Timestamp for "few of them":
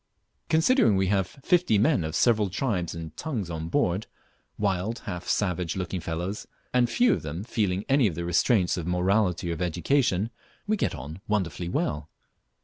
6.89-7.43